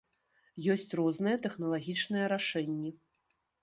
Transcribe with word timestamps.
Ёсць 0.75 0.95
розныя 1.01 1.37
тэхналагічныя 1.45 2.25
рашэнні. 2.37 2.99